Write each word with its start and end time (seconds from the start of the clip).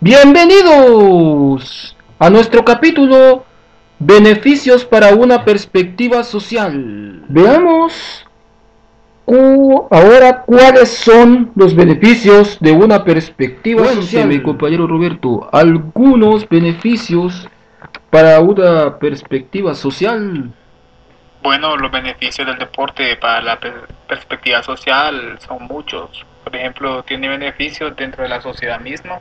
Bienvenidos 0.00 1.96
a 2.20 2.30
nuestro 2.30 2.64
capítulo 2.64 3.44
Beneficios 3.98 4.84
para 4.84 5.12
una 5.12 5.44
perspectiva 5.44 6.22
social. 6.22 7.24
Veamos 7.26 8.24
ahora 9.90 10.44
cuáles 10.46 10.90
son 10.90 11.50
los 11.56 11.74
beneficios 11.74 12.60
de 12.60 12.70
una 12.70 13.02
perspectiva 13.02 13.86
social. 13.86 14.28
mi 14.28 14.40
compañero 14.40 14.86
Roberto, 14.86 15.48
algunos 15.50 16.48
beneficios 16.48 17.48
para 18.08 18.38
una 18.38 19.00
perspectiva 19.00 19.74
social. 19.74 20.52
Bueno, 21.42 21.76
los 21.76 21.90
beneficios 21.90 22.46
del 22.46 22.58
deporte 22.58 23.16
para 23.16 23.42
la 23.42 23.58
perspectiva 24.06 24.62
social 24.62 25.40
son 25.40 25.66
muchos. 25.66 26.24
Por 26.44 26.54
ejemplo, 26.54 27.02
tiene 27.02 27.28
beneficios 27.28 27.96
dentro 27.96 28.22
de 28.22 28.28
la 28.28 28.40
sociedad 28.40 28.78
misma 28.78 29.18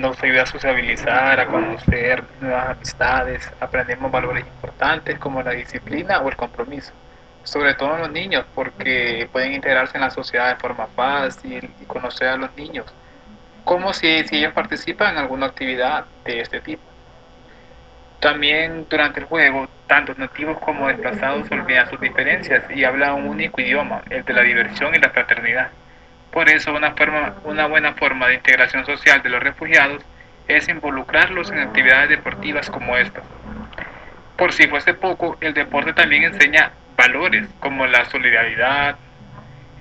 nos 0.00 0.22
ayuda 0.22 0.42
a 0.42 0.46
sociabilizar, 0.46 1.38
a 1.40 1.46
conocer 1.46 2.24
nuevas 2.40 2.70
amistades, 2.70 3.52
aprendemos 3.60 4.10
valores 4.10 4.44
importantes 4.46 5.18
como 5.18 5.42
la 5.42 5.52
disciplina 5.52 6.20
o 6.20 6.28
el 6.28 6.36
compromiso, 6.36 6.92
sobre 7.44 7.74
todo 7.74 7.94
en 7.96 8.00
los 8.02 8.12
niños, 8.12 8.44
porque 8.54 9.28
pueden 9.32 9.52
integrarse 9.52 9.96
en 9.96 10.02
la 10.02 10.10
sociedad 10.10 10.48
de 10.48 10.60
forma 10.60 10.86
fácil 10.88 11.70
y 11.80 11.84
conocer 11.84 12.28
a 12.28 12.36
los 12.36 12.54
niños, 12.56 12.86
como 13.64 13.92
si, 13.92 14.24
si 14.24 14.36
ellos 14.38 14.52
participan 14.52 15.12
en 15.12 15.18
alguna 15.18 15.46
actividad 15.46 16.06
de 16.24 16.40
este 16.40 16.60
tipo. 16.60 16.82
También 18.20 18.86
durante 18.88 19.20
el 19.20 19.26
juego, 19.26 19.68
tanto 19.88 20.14
nativos 20.16 20.58
como 20.58 20.88
desplazados 20.88 21.50
olvidan 21.50 21.90
sus 21.90 22.00
diferencias 22.00 22.62
y 22.70 22.84
hablan 22.84 23.14
un 23.14 23.28
único 23.28 23.60
idioma, 23.60 24.02
el 24.10 24.24
de 24.24 24.32
la 24.32 24.42
diversión 24.42 24.94
y 24.94 24.98
la 24.98 25.10
fraternidad. 25.10 25.70
Por 26.32 26.48
eso 26.48 26.72
una, 26.72 26.92
forma, 26.92 27.34
una 27.44 27.66
buena 27.66 27.92
forma 27.94 28.28
de 28.28 28.34
integración 28.34 28.86
social 28.86 29.22
de 29.22 29.28
los 29.28 29.42
refugiados 29.42 30.02
es 30.48 30.68
involucrarlos 30.68 31.50
en 31.50 31.58
actividades 31.58 32.08
deportivas 32.08 32.70
como 32.70 32.96
estas. 32.96 33.24
Por 34.36 34.52
si 34.52 34.66
fuese 34.66 34.94
poco, 34.94 35.36
el 35.40 35.52
deporte 35.54 35.92
también 35.92 36.24
enseña 36.24 36.72
valores 36.96 37.48
como 37.60 37.86
la 37.86 38.06
solidaridad, 38.06 38.96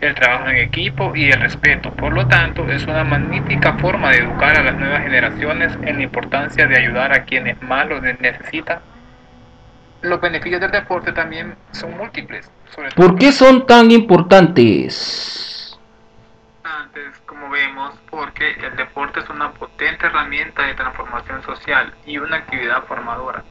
el 0.02 0.16
trabajo 0.16 0.50
en 0.50 0.58
equipo 0.58 1.16
y 1.16 1.32
el 1.32 1.40
respeto. 1.40 1.92
Por 1.94 2.14
lo 2.14 2.28
tanto, 2.28 2.70
es 2.70 2.86
una 2.86 3.04
magnífica 3.04 3.78
forma 3.78 4.12
de 4.12 4.18
educar 4.18 4.58
a 4.58 4.64
las 4.64 4.76
nuevas 4.76 5.04
generaciones 5.04 5.74
en 5.84 5.98
la 5.98 6.04
importancia 6.04 6.68
de 6.68 6.78
ayudar 6.78 7.14
a 7.14 7.24
quienes 7.24 7.62
más 7.62 7.88
lo 7.88 8.02
necesitan. 8.02 8.80
Los 10.02 10.20
beneficios 10.20 10.60
del 10.60 10.72
deporte 10.72 11.12
también 11.12 11.56
son 11.72 11.96
múltiples. 11.96 12.52
¿Por 12.96 13.18
qué 13.18 13.32
son 13.32 13.66
tan 13.68 13.92
importantes? 13.92 15.51
Vemos, 17.50 18.00
porque 18.10 18.52
el 18.52 18.76
deporte 18.76 19.20
es 19.22 19.30
una 19.30 19.52
potente 19.52 20.06
herramienta 20.06 20.64
de 20.64 20.76
transformación 20.76 21.42
social 21.44 21.94
y 22.06 22.18
una 22.18 22.38
actividad 22.38 22.84
formadora. 22.86 23.44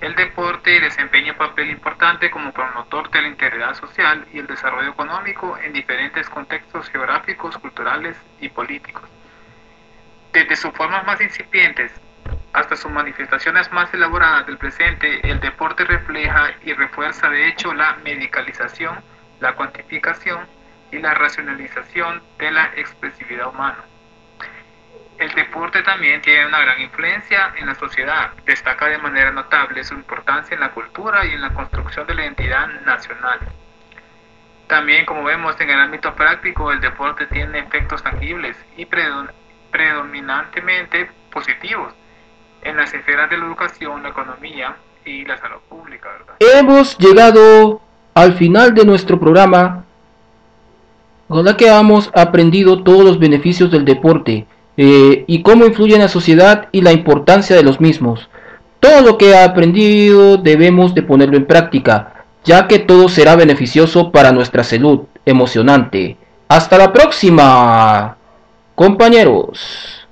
El 0.00 0.14
deporte 0.14 0.78
desempeña 0.80 1.32
un 1.32 1.38
papel 1.38 1.70
importante 1.70 2.30
como 2.30 2.52
promotor 2.52 3.10
de 3.10 3.22
la 3.22 3.28
integridad 3.28 3.74
social 3.74 4.26
y 4.32 4.38
el 4.38 4.46
desarrollo 4.46 4.90
económico 4.90 5.56
en 5.58 5.72
diferentes 5.72 6.28
contextos 6.28 6.90
geográficos, 6.90 7.56
culturales 7.56 8.16
y 8.40 8.50
políticos. 8.50 9.04
Desde 10.32 10.56
sus 10.56 10.72
formas 10.72 11.06
más 11.06 11.20
incipientes 11.20 11.92
hasta 12.52 12.76
sus 12.76 12.90
manifestaciones 12.90 13.72
más 13.72 13.92
elaboradas 13.94 14.46
del 14.46 14.58
presente, 14.58 15.20
el 15.28 15.40
deporte 15.40 15.84
refleja 15.84 16.52
y 16.62 16.72
refuerza 16.74 17.30
de 17.30 17.48
hecho 17.48 17.72
la 17.72 17.96
medicalización, 18.04 19.02
la 19.40 19.54
cuantificación 19.54 20.46
y 20.92 20.98
la 20.98 21.14
racionalización 21.14 22.22
de 22.38 22.50
la 22.50 22.70
expresividad 22.76 23.48
humana. 23.48 23.84
El 25.18 25.30
deporte 25.32 25.82
también 25.82 26.20
tiene 26.20 26.46
una 26.46 26.60
gran 26.60 26.80
influencia 26.80 27.54
en 27.56 27.66
la 27.66 27.74
sociedad. 27.74 28.32
Destaca 28.44 28.86
de 28.86 28.98
manera 28.98 29.30
notable 29.30 29.82
su 29.82 29.94
importancia 29.94 30.54
en 30.54 30.60
la 30.60 30.72
cultura 30.72 31.24
y 31.24 31.32
en 31.32 31.40
la 31.40 31.54
construcción 31.54 32.06
de 32.06 32.14
la 32.14 32.24
identidad 32.24 32.68
nacional. 32.84 33.40
También, 34.66 35.06
como 35.06 35.24
vemos 35.24 35.58
en 35.60 35.70
el 35.70 35.80
ámbito 35.80 36.14
práctico, 36.14 36.70
el 36.70 36.80
deporte 36.80 37.26
tiene 37.26 37.60
efectos 37.60 38.02
tangibles 38.02 38.56
y 38.76 38.86
predominantemente 39.70 41.10
positivos 41.30 41.94
en 42.62 42.76
las 42.76 42.92
esferas 42.92 43.30
de 43.30 43.38
la 43.38 43.46
educación, 43.46 44.02
la 44.02 44.10
economía 44.10 44.76
y 45.04 45.24
la 45.24 45.38
salud 45.38 45.60
pública. 45.68 46.10
Hemos 46.40 46.98
llegado 46.98 47.80
al 48.14 48.34
final 48.34 48.74
de 48.74 48.84
nuestro 48.84 49.18
programa 49.18 49.85
Ojalá 51.28 51.56
que 51.56 51.68
hemos 51.68 52.10
aprendido 52.14 52.82
todos 52.82 53.04
los 53.04 53.18
beneficios 53.18 53.70
del 53.70 53.84
deporte 53.84 54.46
eh, 54.76 55.24
y 55.26 55.42
cómo 55.42 55.66
influye 55.66 55.94
en 55.94 56.02
la 56.02 56.08
sociedad 56.08 56.68
y 56.70 56.82
la 56.82 56.92
importancia 56.92 57.56
de 57.56 57.64
los 57.64 57.80
mismos. 57.80 58.28
Todo 58.78 59.00
lo 59.00 59.18
que 59.18 59.34
ha 59.34 59.44
aprendido 59.44 60.36
debemos 60.36 60.94
de 60.94 61.02
ponerlo 61.02 61.36
en 61.36 61.46
práctica, 61.46 62.24
ya 62.44 62.68
que 62.68 62.78
todo 62.78 63.08
será 63.08 63.34
beneficioso 63.34 64.12
para 64.12 64.30
nuestra 64.32 64.62
salud 64.62 65.00
emocionante. 65.24 66.16
Hasta 66.46 66.78
la 66.78 66.92
próxima, 66.92 68.16
compañeros. 68.76 70.05